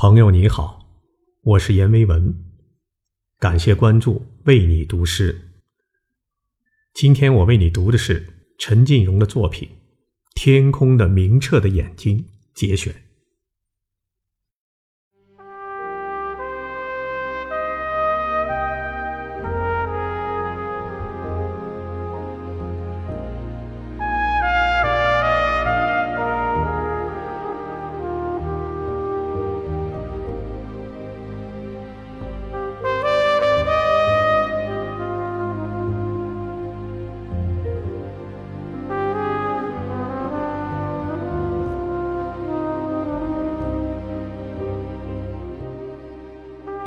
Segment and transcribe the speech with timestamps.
[0.00, 0.86] 朋友你好，
[1.42, 2.32] 我是阎维文，
[3.40, 5.50] 感谢关注，为你读诗。
[6.94, 8.24] 今天我为你读的是
[8.60, 9.68] 陈静荣的作品
[10.36, 12.16] 《天空的明澈的眼睛》
[12.54, 13.07] 节选。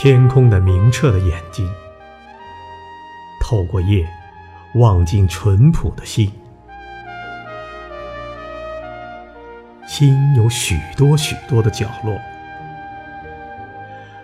[0.00, 1.68] 天空的明澈的眼睛，
[3.40, 4.08] 透过夜，
[4.76, 6.30] 望进淳朴的心。
[9.88, 12.16] 心有许多许多的角落，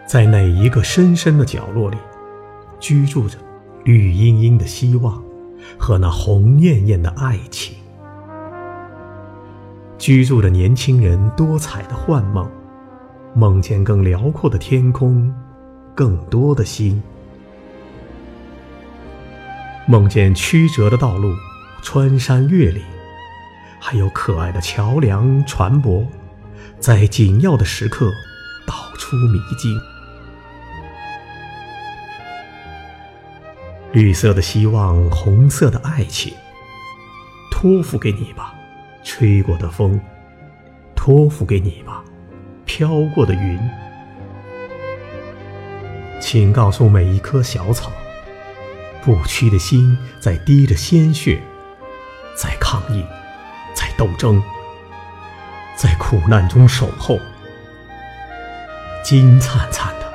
[0.06, 1.96] 在哪一个深深的角落里，
[2.79, 3.37] 居住着
[3.82, 5.21] 绿茵茵的希望
[5.77, 7.77] 和那红艳艳的爱情，
[9.99, 12.49] 居住着年轻人多彩的幻梦，
[13.34, 15.34] 梦见更辽阔的天空。
[15.95, 17.00] 更多的心，
[19.87, 21.32] 梦见曲折的道路，
[21.82, 22.82] 穿山越岭，
[23.78, 26.04] 还有可爱的桥梁船舶，
[26.80, 28.10] 在紧要的时刻
[28.66, 29.78] 道出迷津。
[33.92, 36.34] 绿色的希望，红色的爱情，
[37.52, 38.52] 托付给你吧，
[39.04, 39.96] 吹过的风；
[40.96, 42.02] 托付给你吧，
[42.65, 43.56] 飘过的云。
[46.20, 47.93] 请告诉每一棵小草，
[49.02, 51.43] 不屈的心在滴着鲜血，
[52.37, 53.04] 在抗议，
[53.74, 54.43] 在斗争，
[55.76, 57.18] 在苦难中守候，
[59.04, 60.12] 金灿灿的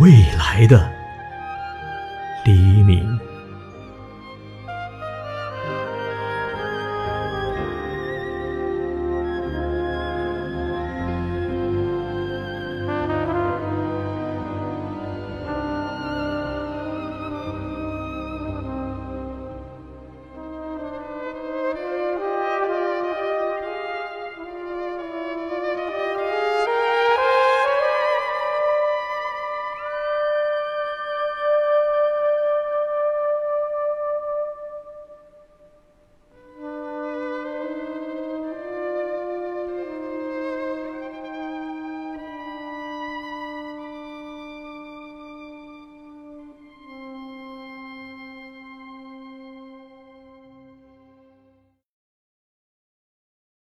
[0.00, 0.90] 未来的